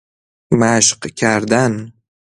مشق 0.59 0.99
کردن 1.07 1.91